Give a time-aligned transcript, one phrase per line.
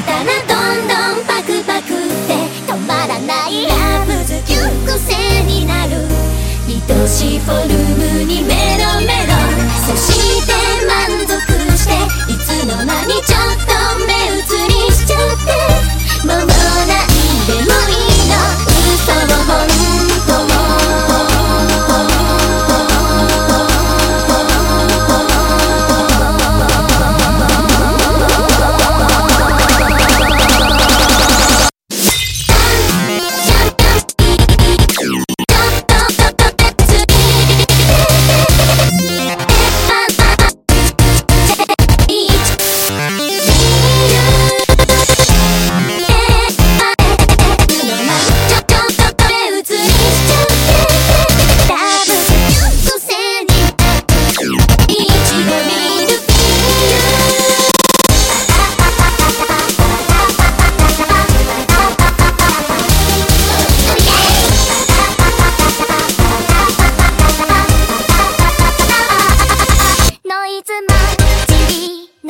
[0.00, 0.49] いな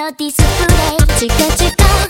[0.00, 0.42] のディスプ
[0.72, 1.18] レイ。
[1.18, 2.09] チカチカ。